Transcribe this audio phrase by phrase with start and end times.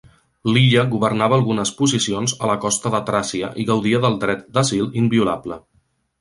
[0.53, 5.61] L'illa governava algunes posicions a la costa de Tràcia i gaudia del dret d'asil inviolable.